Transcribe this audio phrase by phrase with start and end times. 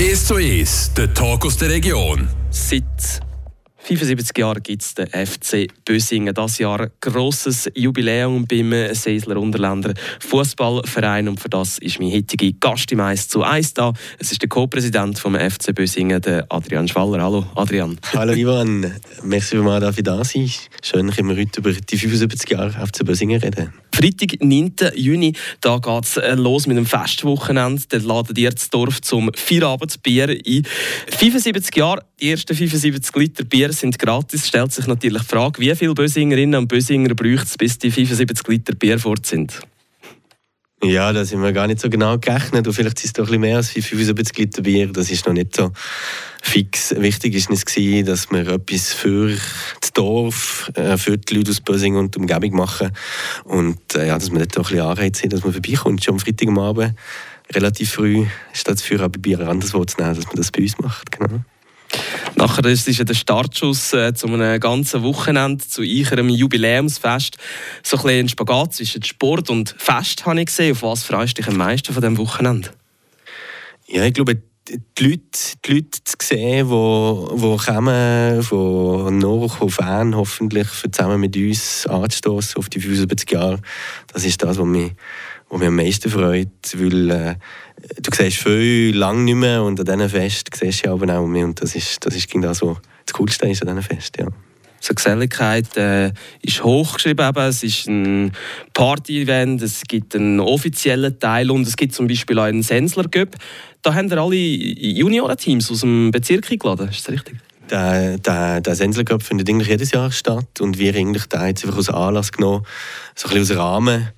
[0.00, 2.26] 1 zu 1, der Talk aus der Region.
[2.48, 3.20] Seit
[3.96, 6.32] 75 Jahren gibt es den FC Bösingen.
[6.32, 11.28] Das Jahr ein grosses Jubiläum beim Seisler Unterländer Fußballverein.
[11.28, 13.92] Und für das ist mein heutiger Gast im 1 zu 1 da.
[14.18, 17.20] Es ist der Co-Präsident vom FC Bösingen, der Adrian Schwaller.
[17.20, 17.98] Hallo, Adrian.
[18.14, 18.94] Hallo, Ivan.
[19.24, 20.50] Merci, dass ich da sein
[20.82, 23.72] Schön, dass wir heute über die 75 Jahre FC Bösingen reden.
[23.92, 24.72] Freitag, 9.
[24.94, 27.82] Juni, da geht es äh, los mit dem Festwochenende.
[27.88, 30.66] Dann laden ihr das Dorf zum Feierabendbier ein.
[31.18, 34.46] 75 Jahre, die ersten 75 Liter Bier sind gratis.
[34.46, 38.46] Stellt sich natürlich die Frage, wie viele Bösingerinnen und Bösinger braucht es, bis die 75
[38.48, 39.60] Liter Bier fort sind?
[40.82, 42.66] Ja, da sind wir gar nicht so genau gerechnet.
[42.66, 44.86] Und vielleicht ist es doch ein bisschen mehr als 75 Liter Bier.
[44.90, 45.72] Das ist noch nicht so
[46.42, 46.94] fix.
[46.96, 47.64] Wichtig ist es,
[48.06, 49.36] dass wir etwas für
[49.80, 52.92] das Dorf, äh, für die Leute aus Bösing und die Umgebung machen.
[53.44, 56.02] Und äh, ja, dass wir dort auch ein bisschen Anreiz haben, dass man vorbeikommt.
[56.02, 56.94] Schon am Freitagabend,
[57.54, 61.12] relativ früh, statt für ein Bier anderswo zu nehmen, dass man das bei uns macht.
[61.12, 61.40] Genau.
[62.36, 67.36] Nachher ist es der Startschuss äh, zu einem ganzen Wochenende, zu einem Jubiläumsfest.
[67.82, 70.72] So ein, ein Spagat zwischen Sport und Fest habe ich gesehen.
[70.72, 72.70] Auf was freust du dich am meisten von diesem Wochenende?
[73.88, 79.74] Ja, ich glaube, die Leute, die Leute zu sehen, die, die kommen, von noch auf
[79.74, 83.60] Fan hoffentlich zusammen mit uns anzustoßen auf die 75 Jahre,
[84.12, 84.92] das ist das, was mich,
[85.50, 87.34] was mich am meisten freut, weil äh,
[88.00, 91.44] du siehst viel lang nicht mehr und an diesen Fest siehst du aber auch mehr
[91.44, 94.28] und das ist, das ist das, was das Coolste ist an diesen Fest, ja.
[94.82, 97.28] So Geselligkeit äh, ist hochgeschrieben.
[97.28, 97.42] Eben.
[97.42, 98.32] Es ist ein
[98.72, 103.36] Party-Event, es gibt einen offiziellen Teil und es gibt zum Beispiel auch einen Sensler Cup.
[103.82, 107.36] Da haben wir alle Juniorenteams aus dem Bezirk eingeladen, ist das richtig?
[107.70, 111.62] Der, der, der Sensler Cup findet eigentlich jedes Jahr statt und wir eigentlich da jetzt
[111.62, 112.64] einfach aus Anlass genommen,
[113.14, 114.08] so ein bisschen aus Rahmen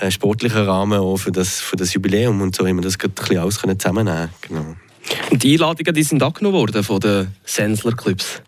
[0.00, 3.10] ein sportlicher Rahmen auch für das, für das Jubiläum und so haben wir das ein
[3.10, 4.76] bisschen alles zusammennehmen genau.
[5.30, 8.42] Und die Einladungen die sind angenommen worden von den Sensler Clubs?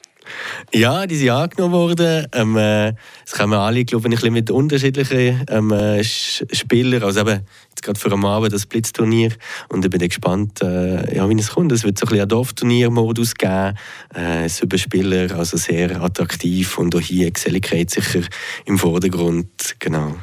[0.73, 2.27] Ja, die sind angenommen worden.
[2.33, 2.95] Ähm, äh,
[3.27, 7.03] es kommen alle, glaube ich, mit unterschiedlichen ähm, äh, Spielern.
[7.03, 7.41] Also eben,
[7.71, 9.33] jetzt gerade für am Abend das Blitzturnier.
[9.69, 11.73] Und ich bin gespannt, äh, ja, wie es kommt.
[11.73, 13.77] Es wird so ein bisschen Dorfturnier-Modus geben.
[14.15, 16.79] Äh, über Spieler, also sehr attraktiv.
[16.79, 18.23] Und auch hier Geselligkeit sicher
[18.65, 19.77] im Vordergrund.
[19.79, 20.17] Genau.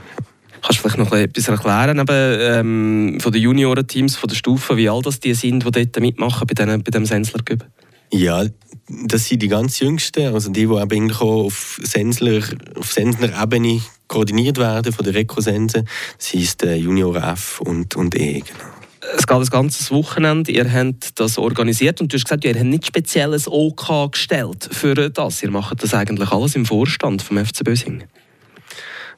[0.61, 4.89] Kannst du vielleicht noch etwas erklären eben, ähm, von den Juniorenteams, von der Stufe, wie
[4.89, 7.65] alt das die sind, die dort mitmachen bei, diesem bei dem Sensler Cup?
[8.11, 8.43] Ja,
[8.87, 12.41] das sind die ganz Jüngsten, also die, die eigentlich auch auf Sensler,
[12.75, 15.85] auf Sensler-Ebene koordiniert werden von der Reco-Sense.
[16.17, 18.39] Das heisst äh, Junior F und, und E.
[18.39, 18.79] Genau.
[19.15, 20.51] Es geht ein ganzes Wochenende.
[20.51, 25.09] Ihr habt das organisiert und du hast gesagt, ihr habt nicht spezielles OK gestellt für
[25.09, 25.41] das.
[25.41, 28.03] Ihr macht das eigentlich alles im Vorstand vom FC Bösing.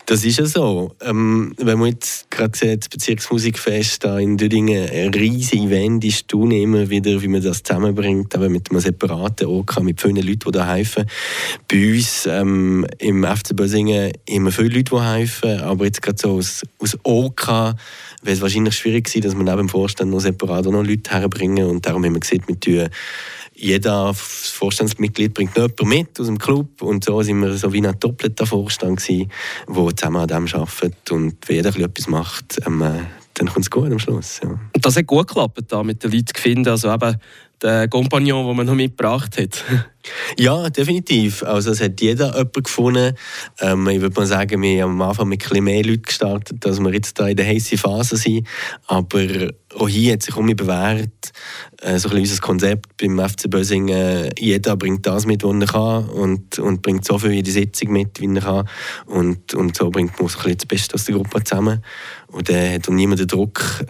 [0.06, 0.96] Das ist ja so.
[1.02, 6.28] Ähm, wenn man jetzt gerade sieht, das Bezirksmusikfest da in Düdingen, ein riesiges Event ist,
[6.28, 10.40] tun immer wieder, wie man das zusammenbringt, aber mit einem separaten OK, mit vielen Leuten,
[10.46, 11.06] die da helfen.
[11.70, 16.38] Bei uns ähm, im FC Bösingen immer viele Leute, die helfen, aber jetzt gerade so
[16.38, 17.48] aus, aus OK
[18.24, 21.66] wäre es wahrscheinlich schwierig gewesen, dass man neben dem Vorstand noch separat noch Leute herbringen
[21.68, 22.90] und darum haben wir gesehen, wir tun
[23.62, 28.00] jeder Vorstandsmitglied bringt jemanden mit aus dem Club und so sind wir so wie ein
[28.00, 29.32] doppelter Vorstand gewesen,
[29.68, 33.04] der zusammen an dem arbeitet und wenn jeder etwas macht, ähm, äh,
[33.36, 34.42] dann kommt es gut am Schluss.
[34.44, 34.50] Ja.
[34.50, 37.16] Und das hat gut geklappt, da mit den Leuten zu finden, also eben
[37.64, 39.64] den Kompagnon, den man noch mitgebracht hat.
[40.38, 41.44] ja, definitiv.
[41.44, 43.16] Also es hat jeder jemanden gefunden.
[43.60, 46.80] Ähm, ich würde mal sagen, wir haben am Anfang mit ein mehr Leuten gestartet, als
[46.80, 48.48] wir jetzt da in der heißen Phase sind.
[48.88, 49.22] Aber
[49.76, 51.32] auch hier hat sich um mich bewährt,
[51.82, 54.30] äh, so ein unser Konzept beim FC Bösingen.
[54.38, 57.92] Jeder bringt das mit, was er kann und, und bringt so viel in die Sitzung
[57.92, 58.70] mit, wie er kann.
[59.06, 61.84] Und, und so bringt man so ein das Beste aus der Gruppe zusammen.
[62.28, 63.86] Und dann hat auch niemand den Druck,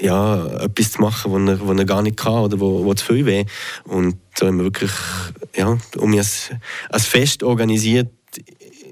[0.00, 3.26] ja, etwas zu machen, was er, was er gar nicht kann oder wo, zu viel
[3.26, 3.44] weh.
[3.84, 4.92] Und so haben wir wirklich,
[5.56, 6.50] ja, um als,
[6.88, 8.08] als Fest organisiert,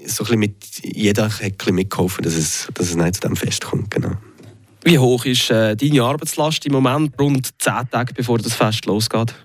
[0.05, 3.65] so ein mit, jeder hat ein mitgeholfen, dass es, dass es nicht zu diesem Fest
[3.65, 3.91] kommt.
[3.91, 4.13] Genau.
[4.83, 9.35] Wie hoch ist äh, deine Arbeitslast im Moment, rund zehn Tage bevor das Fest losgeht?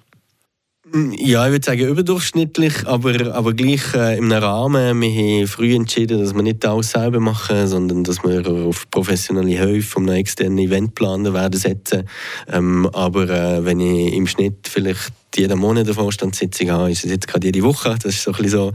[0.92, 5.00] Ja, ich würde sagen überdurchschnittlich, aber, aber gleich äh, im Rahmen.
[5.00, 9.56] Wir haben früh entschieden, dass wir nicht alles selber machen, sondern dass wir auf professionelle
[9.58, 12.06] Hilfe von einem externen Eventplaner werden setzen.
[12.52, 17.10] Ähm, aber äh, wenn ich im Schnitt vielleicht jeden Monat eine Vorstandssitzung habe, ist es
[17.10, 17.96] jetzt gerade jede Woche.
[18.02, 18.72] Das ist so ein bisschen so.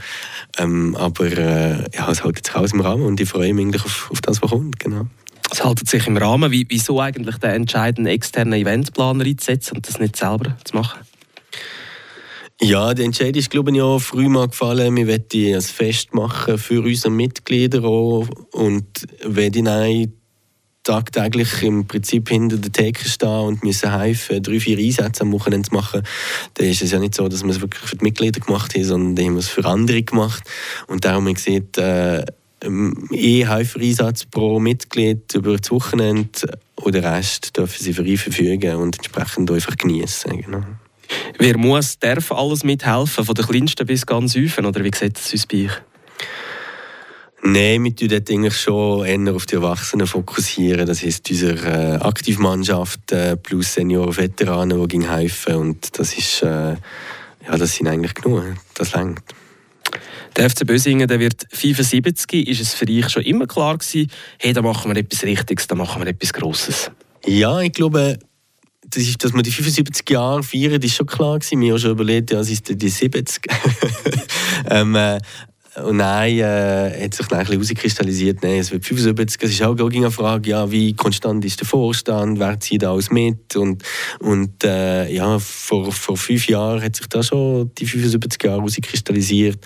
[0.58, 3.86] Ähm, aber äh, ja, es hält sich alles im Rahmen und ich freue mich eigentlich
[3.86, 4.80] auf, auf das, was kommt.
[4.80, 5.06] Genau.
[5.52, 6.52] Es hält sich im Rahmen.
[6.52, 11.00] Wie, wieso eigentlich den entscheidenden externen Eventplaner einzusetzen und das nicht selber zu machen?
[12.62, 14.96] Ja, der Entscheid ist, glaube ich, auch früh mal gefallen.
[14.98, 18.28] Wir wollen ein Fest machen für unsere Mitglieder auch.
[18.52, 20.10] Und wenn ich
[20.84, 25.70] tagtäglich im Prinzip hinter der Theke stehen und müssen helfen, drei, vier Einsätze am Wochenende
[25.70, 26.04] zu machen,
[26.56, 28.84] dann ist es ja nicht so, dass wir es wirklich für die Mitglieder gemacht haben,
[28.84, 30.44] sondern wir haben es für andere gemacht.
[30.88, 32.26] Und darum haben wir gesehen, äh,
[33.12, 38.98] eh Helfereinsatz pro Mitglied über das Wochenende und den Rest dürfen sie frei verfügen und
[38.98, 40.42] entsprechend einfach genießen.
[40.42, 40.64] Genau.
[41.38, 45.46] Wer muss, darf alles mithelfen, von der kleinsten bis ganz häufen, oder wie sieht das
[45.46, 45.82] bei euch?
[47.42, 50.86] Nein, wir tun dort eigentlich schon eher auf die Erwachsenen fokussieren.
[50.86, 55.56] Das heisst, unsere äh, Aktivmannschaft äh, plus Senioren, Veteranen, die gehen helfen.
[55.56, 58.44] Und das ist, äh, ja, das sind eigentlich genug.
[58.76, 59.22] Das längt.
[60.36, 62.48] Der FC Bösingen der wird 75.
[62.48, 65.76] Ist es für dich schon immer klar gewesen, hey, da machen wir etwas Richtiges, da
[65.76, 66.92] machen wir etwas Grosses?
[67.26, 68.20] Ja, ich glaube,
[68.90, 71.62] das ist, dass wir die 75 Jahre feiern, ist schon klar gewesen.
[71.62, 73.42] Wir haben schon überlegt, ja, es ist die 70.
[74.70, 75.20] ähm, äh,
[75.84, 79.42] und nein, äh, hat sich dann ein bisschen herauskristallisiert, nein, es wird 75.
[79.44, 83.56] Es ist auch eine Frage, ja, wie konstant ist der Vorstand, wer zieht alles mit?
[83.56, 83.84] Und,
[84.20, 89.60] und äh, ja, vor, vor fünf Jahren hat sich da schon die 75 Jahre herauskristallisiert.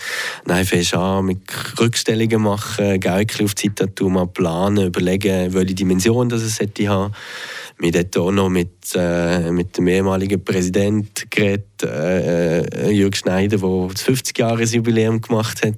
[0.45, 1.39] Nein, fängst an mit
[1.79, 3.95] Rückstellungen machen, Geld auf die Zeit
[4.33, 7.13] planen, überlegen, welche Dimension das es hätte haben.
[7.79, 13.57] Wir haben auch noch mit, äh, mit dem ehemaligen Präsidenten geredet, äh, äh Jürg Schneider,
[13.57, 15.75] der das 50-Jahres-Jubiläum gemacht hat.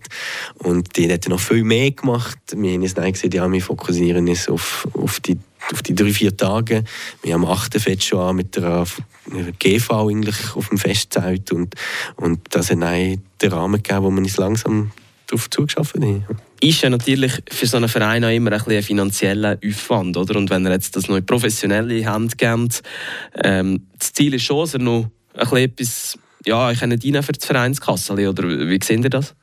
[0.55, 2.37] Und die hat noch viel mehr gemacht.
[2.55, 5.37] Wir haben uns gesagt, ja, wir fokussieren uns auf, auf die
[5.71, 6.83] auf die drei, vier Tage.
[7.23, 7.81] Wir haben am 8.
[7.81, 8.85] Fest schon an mit der
[9.57, 11.73] GV eigentlich auf dem Festzelt und,
[12.17, 13.21] und das hat den
[13.51, 14.91] Rahmen gegeben, wo man uns langsam
[15.27, 16.25] darauf zugeschafft haben
[16.61, 20.37] ist ja natürlich für so einen Verein auch immer ein, ein finanzieller Aufwand, oder?
[20.37, 22.81] Und wenn er jetzt das noch in professionelle Hand gibt,
[23.43, 27.31] ähm, das Ziel ist schon, dass er noch ein bisschen etwas, ja, ich kann für
[27.31, 28.43] das Vereinskasse, oder?
[28.47, 29.35] Wie sehen ihr das?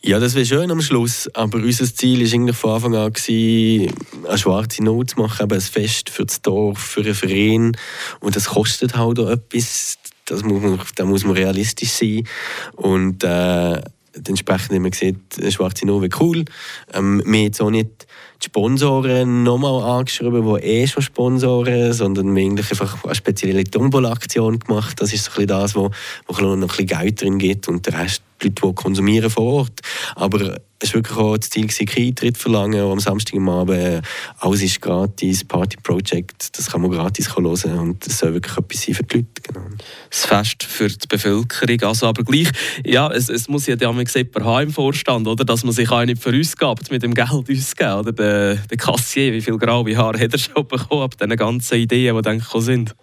[0.00, 3.92] Ja, das wäre schön am Schluss, aber unser Ziel war eigentlich von Anfang an, gewesen,
[4.28, 7.76] eine schwarze Not zu machen, ein Fest für das Dorf, für einen Verein.
[8.20, 12.28] Und das kostet halt auch etwas, das muss man, da muss man realistisch sein.
[12.76, 13.80] Und äh,
[14.26, 16.44] entsprechend wir gesehen, Schwarze Nove cool.
[16.92, 18.06] Ähm, wir haben jetzt auch nicht
[18.42, 24.60] die Sponsoren nochmal angeschrieben, die eh schon sponsoren, sondern wir haben einfach eine spezielle Tombola-Aktion
[24.60, 25.00] gemacht.
[25.00, 25.90] Das ist so ein bisschen das, wo,
[26.26, 29.44] wo noch ein bisschen Geld drin gibt und der Rest die Leute, die konsumieren vor
[29.44, 29.80] Ort.
[30.14, 34.02] Aber es war wirklich auch das Ziel, keinen Eintritt verlangen Samstag am Abend.
[34.38, 38.82] Alles ist gratis, Party Project, das kann man gratis hören und das soll wirklich etwas
[38.82, 39.28] sein für die Leute.
[39.42, 39.66] Genau.
[40.08, 42.48] Das Fest für die Bevölkerung, also aber gleich,
[42.84, 46.04] ja, es, es muss ja damals jemand haben im Vorstand, oder, dass man sich auch
[46.04, 50.32] nicht verausgabt mit dem Geld ausgeben, oder der, der Kassier, wie viel graue Haare hat
[50.32, 52.94] er schon bekommen ab diesen ganzen Ideen, die dann sind?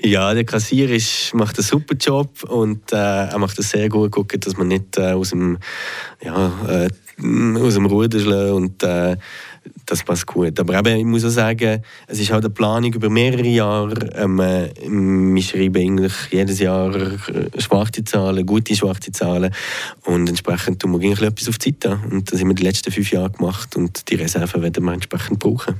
[0.00, 4.12] Ja, der Kassier ist, macht einen super Job und äh, er macht es sehr gut,
[4.12, 5.58] gucken, dass man nicht äh, aus dem,
[6.22, 6.88] ja, äh,
[7.58, 9.16] aus dem Ruder schlägt und äh,
[9.86, 10.58] das passt gut.
[10.60, 14.08] Aber eben, ich muss auch sagen, es ist halt eine Planung über mehrere Jahre.
[14.14, 19.52] Ähm, äh, wir schreiben eigentlich jedes Jahr äh, schwarze Zahlen, gute schwarze Zahlen
[20.04, 23.10] und entsprechend tun wir etwas auf die Zeit Und das haben wir die letzten fünf
[23.10, 25.74] Jahre gemacht und die Reserven werden wir entsprechend brauchen.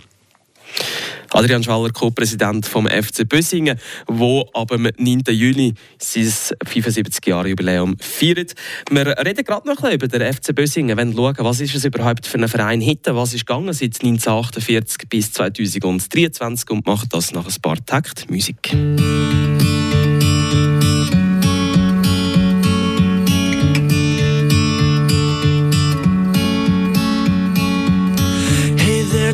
[1.30, 5.22] Adrian Schwaller, Co-Präsident vom FC Bösingen, wo ab dem 9.
[5.28, 8.54] Juni sein 75-Jahre-Jubiläum feiert.
[8.90, 12.26] Wir reden gerade noch ein über den FC Bösingen, wenn schauen, was ist es überhaupt
[12.26, 17.46] für einen Verein heute, was ist gegangen seit 1948 bis 2023 und macht das nach
[17.46, 18.74] ein paar Takt Musik.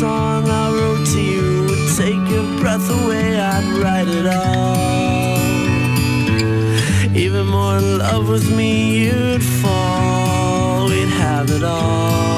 [0.00, 5.36] Song I wrote to you would take your breath away, I'd write it all.
[7.14, 10.88] Even more in love with me, you'd fall.
[10.88, 12.31] We'd have it all.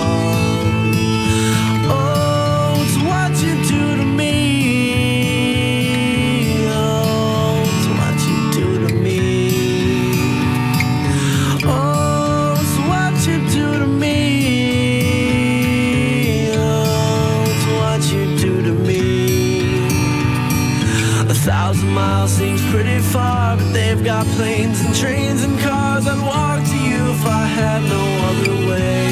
[24.37, 26.07] Planes and trains and cars.
[26.07, 29.05] I'd walk to you if I had no other way.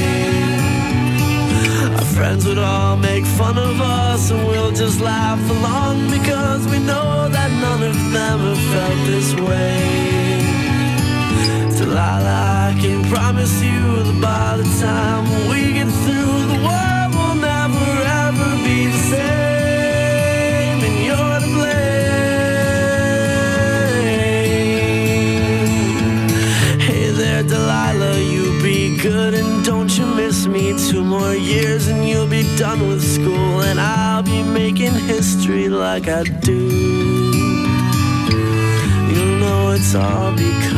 [1.96, 6.78] Our friends would all make fun of us, and we'll just laugh along because we
[6.78, 9.78] know that none of them have felt this way.
[11.78, 15.71] Delilah, I can promise you that by the time we
[29.02, 30.78] good and don't you miss me.
[30.88, 36.06] Two more years and you'll be done with school, and I'll be making history like
[36.06, 36.60] I do.
[39.12, 40.71] You'll know it's all because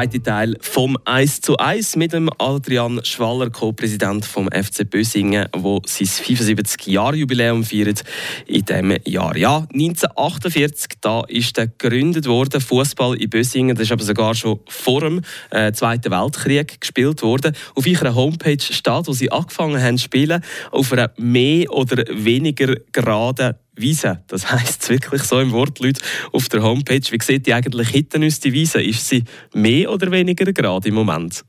[0.00, 5.82] zweite Teil vom 1 zu 1 mit dem Adrian Schwaller, Co-Präsident vom FC Bösingen, wo
[5.84, 8.02] sein 75-Jahr-Jubiläum feiert
[8.46, 9.36] in diesem Jahr.
[9.36, 13.76] Ja, 1948, da ist der gegründet worden, Fußball in Bösingen.
[13.76, 17.54] Das ist aber sogar schon vor dem äh, Zweiten Weltkrieg gespielt worden.
[17.74, 22.74] Auf ihrer Homepage steht, wo sie angefangen haben zu spielen, auf einer mehr oder weniger
[22.92, 24.22] geraden Wiese.
[24.28, 25.98] Das heisst wirklich so im Wortlaut
[26.32, 27.00] auf der Homepage.
[27.10, 28.82] Wie sieht die eigentlich hinten aus, die Wiese?
[28.82, 31.44] Ist sie mehr oder weniger gerade im Moment?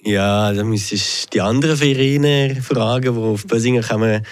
[0.00, 4.22] Ja, da müsstest du die anderen Vereine fragen, wo auf Bösingen man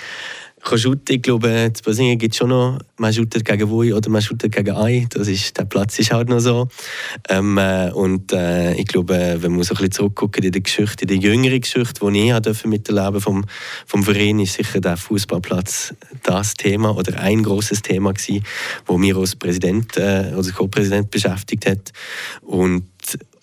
[0.67, 1.01] kann.
[1.09, 4.55] Ich glaube, in Bösingen gibt es schon noch, man shootet gegen Wui oder man shootet
[4.55, 5.07] gegen Ei.
[5.11, 6.69] Das ist, der Platz ist halt noch so.
[7.29, 11.05] Ähm, äh, und äh, ich glaube, wenn man so ein bisschen zurückgucken in die Geschichte,
[11.05, 13.45] in die jüngere Geschichte, die ich durfte miterleben vom,
[13.87, 18.45] vom Verein, ist sicher der Fußballplatz das Thema oder ein großes Thema gewesen,
[18.87, 21.93] wo mir als Präsident, äh, als Co-Präsident beschäftigt hat.
[22.43, 22.85] Und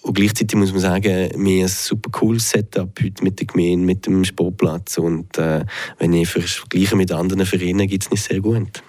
[0.04, 3.86] und gleichzeitig muss man sagen, wir haben ein super cooles Setup heute mit der Gemeinde,
[3.86, 4.98] mit dem Sportplatz.
[4.98, 5.64] Und äh,
[5.98, 8.84] wenn ich vergleiche mit anderen Vereinen, geht es nicht sehr gut.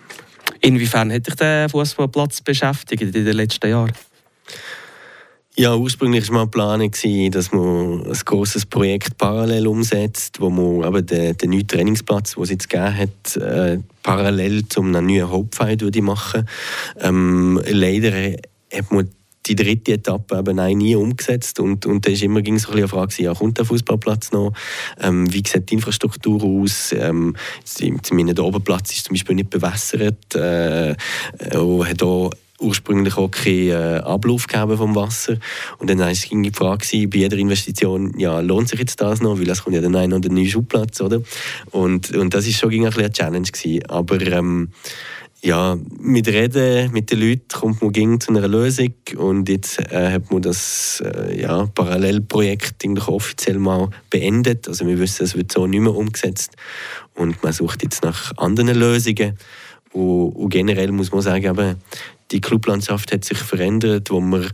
[0.61, 3.93] Inwiefern hat dich der Fußballplatz beschäftigt in den letzten Jahren?
[5.57, 6.91] Ja, ursprünglich war mal Plan,
[7.31, 12.43] dass man ein grosses Projekt parallel umsetzt, wo man aber den, den neuen Trainingsplatz, den
[12.43, 16.49] es jetzt gegeben hat, äh, parallel zum neuen Hauptfeind machen
[16.99, 18.33] ähm, Leider
[18.73, 19.09] hat man
[19.47, 22.79] die dritte Etappe eben nein, nie umgesetzt und, und da ist immer ging so ein
[22.79, 24.53] eine Frage, ja, kommt der Fußballplatz noch?
[25.01, 26.93] Ähm, wie sieht die Infrastruktur aus?
[26.93, 27.37] Ähm,
[28.13, 30.95] mein Oberplatz ist zum Beispiel nicht bewässert äh,
[31.57, 35.37] und hat auch ursprünglich auch keinen äh, Ablauf gegeben vom Wasser.
[35.79, 39.39] Und dann war die Frage bei jeder Investition, ja, lohnt sich jetzt das noch?
[39.39, 41.21] Weil es kommt ja dann noch der neue Schubplatz, oder?
[41.71, 43.87] Und, und das ist schon ein eine Challenge gewesen.
[43.87, 44.69] Aber ähm,
[45.45, 50.13] ja, mit Reden mit den Leuten kommt man ging zu einer Lösung und jetzt äh,
[50.13, 54.67] hat man das äh, ja, Parallelprojekt offiziell mal beendet.
[54.67, 56.57] Also wir wissen, es wird so nicht mehr umgesetzt
[57.15, 59.39] und man sucht jetzt nach anderen Lösungen.
[59.93, 61.77] Und, und generell muss man sagen, eben,
[62.31, 64.49] die Clublandschaft hat sich verändert, wo wir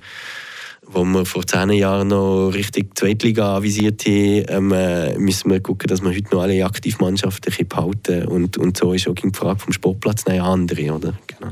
[0.92, 6.02] wo wir vor zehn Jahren noch richtig Zweitliga avisiert haben, ähm, müssen wir gucken, dass
[6.02, 10.26] wir heute noch alle Aktivmannschaften behalten und, und so ist auch die Frage vom Sportplatz
[10.26, 10.92] eine andere.
[10.92, 11.14] Oder?
[11.26, 11.50] Genau.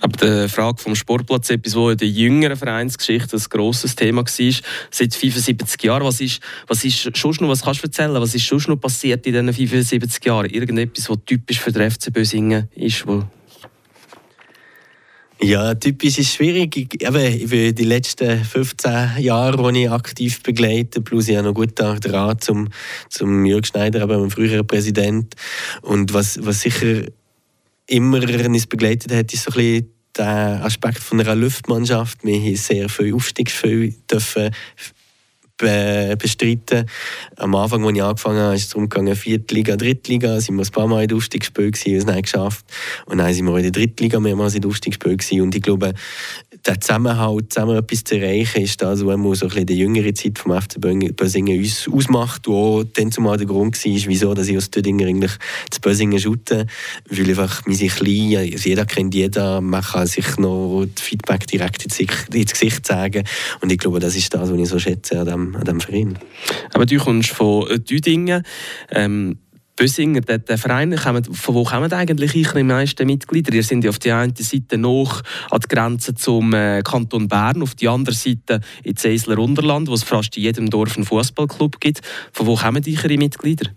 [0.00, 4.54] Aber die Frage vom Sportplatz, etwas, wo in der jüngeren Vereinsgeschichte ein grosses Thema war,
[4.90, 6.04] seit 75 Jahren.
[6.04, 8.14] Was ist, was ist schon noch, was kannst du erzählen?
[8.14, 10.50] Was ist schon noch passiert in diesen 75 Jahren?
[10.50, 13.24] Irgendetwas, was typisch für den FC Bösingen ist, wo
[15.40, 16.76] ja, typisch ist schwierig.
[16.76, 21.78] Ich, eben, die letzten 15 Jahre, die ich aktiv begleite, plus ich habe noch gut
[21.78, 22.68] den Rat zum,
[23.10, 25.34] zum Jörg Schneider, aber mein früherer Präsident.
[25.82, 27.02] Und was, was sicher
[27.86, 32.24] immer uns begleitet hat, ist so ein bisschen der Aspekt von einer Luftmannschaft.
[32.24, 34.50] Wir haben sehr viel Aufstiegsspiele dürfen
[35.58, 36.86] bestreiten.
[37.36, 40.70] Am Anfang, als ich angefangen habe, ist es darum gegangen, Viertliga, Drittliga, sind wir ein
[40.70, 42.66] paar Mal in der Aufstiegsspiel gewesen, es nicht geschafft.
[43.06, 45.16] Und dann sind wir in der Drittliga mehrmals in der Aufstiegsspiel.
[45.40, 45.94] Und ich glaube,
[46.66, 50.38] der Zusammenhalt, zusammen etwas zu erreichen, ist das, was so ein bisschen die jüngere Zeit
[50.38, 54.70] vom FC Bösingen uns ausmacht, wo dann zumal der Grund war, wieso dass ich aus
[54.70, 55.32] Tödinger eigentlich
[55.70, 56.66] zu Bösingen shoote.
[57.08, 61.46] Weil einfach, wir sind klein, also jeder kennt jeden, man kann sich noch das Feedback
[61.46, 63.24] direkt ins Gesicht sagen.
[63.60, 66.18] Und ich glaube, das ist das, was ich so schätze an dem, an dem Verein.
[66.72, 68.42] Aber du kommst von Düdingen.
[68.90, 69.38] Ähm
[69.76, 73.52] Bösinger, der, der Verein, von wo kommen eigentlich die meisten Mitglieder?
[73.52, 77.62] Ihr seid ja auf der einen Seite noch an der Grenze zum äh, Kanton Bern,
[77.62, 81.78] auf der anderen Seite ins Eisler Unterland, wo es fast in jedem Dorf einen Fußballclub
[81.78, 82.00] gibt.
[82.32, 83.70] Von wo kommen eure Mitglieder?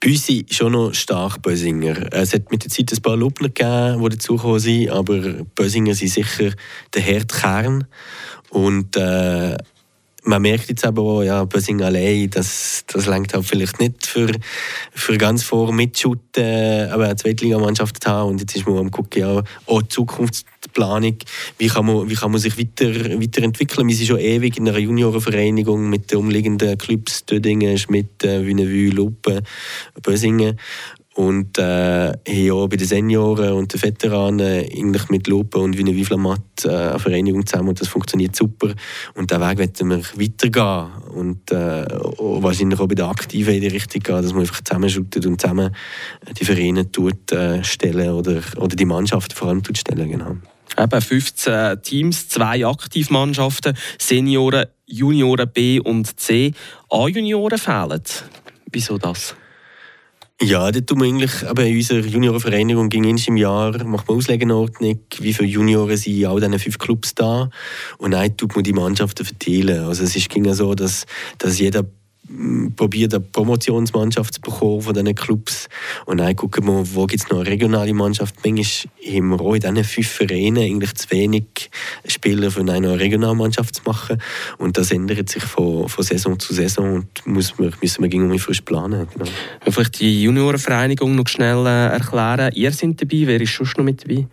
[0.00, 2.12] Bei uns sind schon noch stark Bösinger.
[2.12, 5.18] Es hat mit der Zeit ein paar Lubner gegeben, die dazugekommen sind, aber
[5.54, 6.52] Bösinger sind sicher
[6.94, 7.86] der Herdkern.
[8.50, 9.56] Und äh,
[10.26, 14.30] man merkt jetzt aber auch, ja, Bösing allein, das, das lenkt halt vielleicht nicht für,
[14.92, 18.30] für ganz vor mitschuten, aber eine Zweitligamannschaft zu haben.
[18.30, 21.18] Und jetzt ist man am gucken, ja, auch die Zukunftsplanung,
[21.58, 23.86] wie kann man, wie kann man sich weiter, weiterentwickeln.
[23.86, 29.42] Wir sind schon ewig in einer Juniorenvereinigung mit den umliegenden Clubs, Dödingen, Schmidt, Wünnewü, Luppen,
[30.02, 30.58] Bösingen
[31.16, 35.94] und äh, haben auch bei den Senioren und den Veteranen eigentlich mit Lupe und Wiener
[35.94, 38.74] Wiflamat äh, eine Vereinigung zusammen und das funktioniert super.
[39.14, 41.86] Und diesen Weg werden wir weitergehen und äh,
[42.18, 45.74] wahrscheinlich auch bei den Aktiven in die Richtung gehen, dass man einfach zusammenschuttet und zusammen
[46.38, 50.10] die Vereine tut, äh, stellen oder, oder die Mannschaften vor allem tut stellen.
[50.10, 50.36] Genau.
[50.78, 56.52] Eben 15 Teams, zwei Aktivmannschaften, Senioren, Junioren B und C.
[56.90, 58.02] A-Junioren fehlen.
[58.70, 59.34] Wieso das?
[60.38, 65.00] Ja, da tun wir eigentlich, aber in unserer Juniorenvereinigung ging im Jahr, macht man Auslegenordnung,
[65.18, 67.48] wie viele Junioren sind in all diesen fünf Clubs da
[67.96, 69.84] und dann tut man die Mannschaften verteilen.
[69.84, 71.06] Also es ist ging so, dass,
[71.38, 71.86] dass jeder
[72.74, 75.68] probiert eine Promotionsmannschaft zu bekommen von diesen Clubs.
[76.06, 78.34] Und dann gucken wir, wo gibt es noch eine regionale Mannschaft.
[78.44, 81.70] Manchmal haben wir auch in diesen fünf Vereinen eigentlich zu wenig
[82.06, 84.20] Spieler für eine Regionalmannschaft zu machen.
[84.58, 88.38] Und das ändert sich von, von Saison zu Saison und muss man, müssen wir irgendwie
[88.38, 89.08] frisch planen.
[89.12, 89.26] Genau.
[89.68, 92.50] Vielleicht die Juniorenvereinigung noch schnell äh, erklären.
[92.54, 94.26] Ihr seid dabei, wer ist schon noch mit dabei?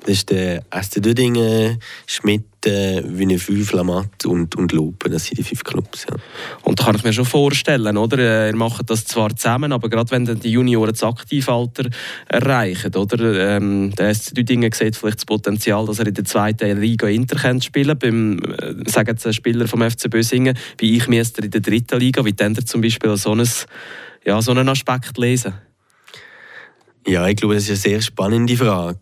[0.00, 5.08] Das ist der SC Dödingen, Schmidt, Wiener Flamat und, und Lupe.
[5.08, 6.06] Das sind die fünf Clubs.
[6.08, 6.16] Ja.
[6.62, 8.18] Und da kann ich mir schon vorstellen, oder?
[8.18, 11.88] Äh, ihr macht das zwar zusammen, aber gerade wenn dann die Junioren das Aktivalter
[12.26, 13.56] erreichen, oder?
[13.56, 17.60] Ähm, der SC Dödingen sieht vielleicht das Potenzial, dass er in der zweiten Liga Inter
[17.60, 21.98] spielen Beim, äh, sagen jetzt Spieler vom FC Bösingen, wie ich müsste in der dritten
[22.00, 23.48] Liga, wie dann zum Beispiel so einen,
[24.24, 25.54] ja, so einen Aspekt lesen?
[27.06, 28.98] Ja, ich glaube, das ist eine sehr spannende Frage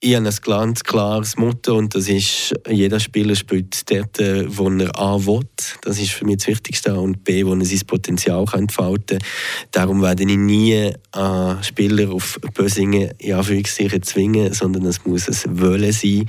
[0.00, 4.68] ich habe ein ganz klares Motto und das ist, jeder Spieler spielt dort, äh, wo
[4.68, 5.46] er A will.
[5.82, 6.94] Das ist für mich das Wichtigste.
[6.94, 9.28] Und B, wo er sein Potenzial entfalten kann.
[9.72, 15.60] Darum werde ich nie einen Spieler auf Bösingen in Anführungszeichen zwingen, sondern es muss ein
[15.60, 16.26] Wollen sein.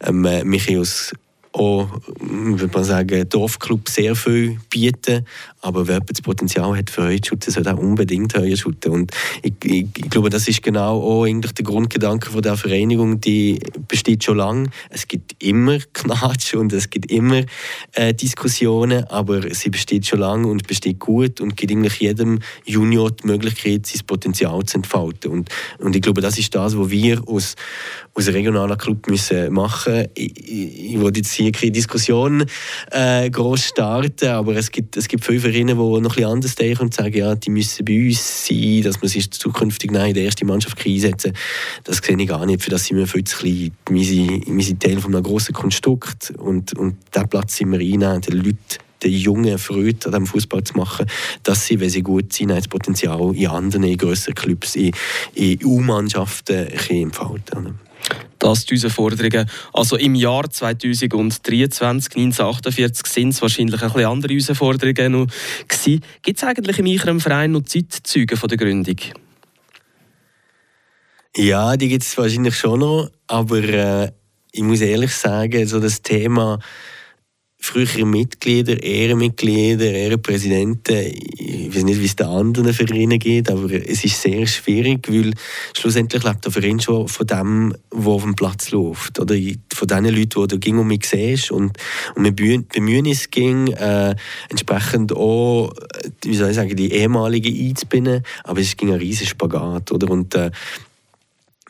[0.00, 1.12] Ähm, mich aus
[1.52, 1.88] auch,
[2.20, 5.26] würde man sagen, Dorfclub sehr viel bieten.
[5.62, 8.92] Aber wer das Potenzial hat für Heuschuten, soll auch unbedingt Heuschuten.
[8.92, 13.20] Und ich, ich, ich, glaube, das ist genau auch eigentlich der Grundgedanke von der Vereinigung.
[13.20, 14.70] Die besteht schon lange.
[14.88, 17.42] Es gibt immer Knatsch und es gibt immer
[17.92, 23.10] äh, Diskussionen, aber sie besteht schon lange und besteht gut und gibt eigentlich jedem Junior
[23.10, 25.30] die Möglichkeit, sein Potenzial zu entfalten.
[25.30, 27.54] Und, und ich glaube, das ist das, was wir aus,
[28.14, 30.06] aus einem regionalen Club müssen machen.
[30.14, 32.46] Ich, ich, ich will jetzt hier keine Diskussion
[32.90, 36.82] äh, groß starten, aber es gibt, es gibt viele Vereine, die noch bisschen anders denken
[36.82, 40.44] und sagen, ja, die müssen bei uns sein, dass man sich zukünftig in die erste
[40.44, 41.32] Mannschaft einsetzen.
[41.84, 43.72] Das sehe ich gar nicht, für das sind wir viel zu klein.
[43.88, 48.20] Wir sind, wir Teil von einem grossen Konstrukt und, und diesen Platz sind wir einnehmen,
[48.20, 48.58] den Leuten
[49.02, 51.06] den jungen Freude an diesem Fußball zu machen,
[51.42, 54.92] dass sie, wenn sie gut sind, das Potenzial in anderen, in grösseren Clubs, in,
[55.34, 57.78] in U-Mannschaften entfalten
[58.40, 59.48] das die unsere Forderungen.
[59.72, 65.26] Also im Jahr 2023, 1948, sind es wahrscheinlich ein bisschen andere Herausforderungen noch
[65.68, 66.02] gewesen.
[66.22, 68.96] Gibt es eigentlich in eurem Verein noch Zeitzeugen der Gründung?
[71.36, 74.10] Ja, die gibt es wahrscheinlich schon noch, aber äh,
[74.50, 76.58] ich muss ehrlich sagen, so das Thema
[77.62, 80.96] frühere Mitglieder, Ehrenmitglieder, Ehrenpräsidenten,
[81.38, 85.32] ich weiß nicht, wie es den anderen Vereinen geht, aber es ist sehr schwierig, weil
[85.76, 89.20] schlussendlich lebt der Verein schon von dem, was auf dem Platz läuft.
[89.20, 89.36] Oder
[89.74, 91.50] von den Leuten, die du ging um mich siehst.
[91.50, 91.76] Und,
[92.14, 94.16] und wir bemühen uns, ging, äh,
[94.48, 95.70] entsprechend auch,
[96.24, 99.92] wie soll ich sagen, die ehemaligen einzubinden, aber es ging ein riesiger Spagat.
[99.92, 100.10] Oder?
[100.10, 100.50] Und, äh,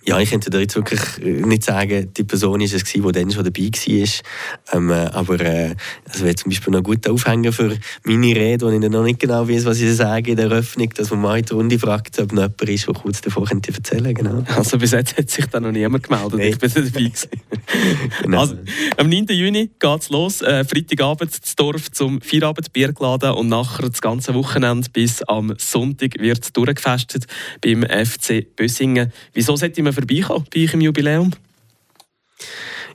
[0.03, 3.13] ja, ich könnte dir jetzt wirklich äh, nicht sagen, die Person ist es gewesen, die
[3.13, 4.77] dann schon dabei war.
[4.77, 8.71] Ähm, äh, aber äh, das wäre zum Beispiel noch gut aufhängen für meine Rede, wo
[8.71, 11.45] ich noch nicht genau weiß, was ich sage in der Eröffnung, dass man mal in
[11.45, 14.45] der Runde fragt, ob noch jemand ist, der kurz davor könnte erzählen genau.
[14.57, 16.35] Also bis jetzt hat sich da noch niemand gemeldet.
[16.35, 16.49] Nee.
[16.49, 17.31] Ich bin dabei gewesen.
[18.23, 18.41] genau.
[18.41, 18.57] also,
[18.97, 19.27] am 9.
[19.31, 20.41] Juni geht es los.
[20.41, 26.19] Äh, Freitagabend das Dorf zum Feierabendbier geladen und nachher das ganze Wochenende bis am Sonntag
[26.19, 27.27] wird durchgefestet
[27.61, 29.13] beim FC Bösingen.
[29.35, 31.33] Wieso sollte man man vorbeikommen bei euch im Jubiläum?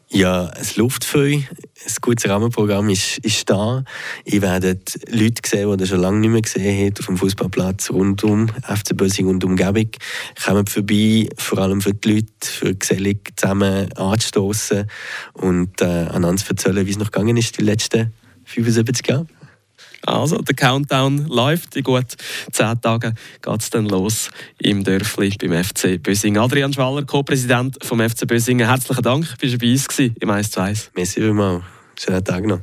[0.10, 3.84] Ja, ein Luftfeu, ein gutes Rahmenprogramm ist, ist da.
[4.24, 7.90] Ihr werdet Leute sehen, die ihr schon lange nicht mehr gesehen habt, auf dem Fußballplatz
[7.90, 9.90] rund um FC Bösing und Umgebung.
[10.42, 14.90] Kommt vorbei, vor allem für die Leute, für gesellig zusammen anzustoßen
[15.34, 18.14] und äh, aneinander zu erzählen, wie es noch gegangen ist die letzten
[18.46, 19.28] 75 Jahre.
[20.06, 21.76] Also, der Countdown läuft.
[21.76, 22.16] In gut
[22.52, 26.42] zehn Tagen geht es dann los im Dörfli beim FC Bösingen.
[26.42, 29.38] Adrian Schwaller, Co-Präsident vom FC Bösingen, herzlichen Dank.
[29.40, 30.92] Bist du bei uns im 1 zu 1.
[30.96, 31.64] Merci vielmals.
[31.98, 32.60] Schönen Tag noch.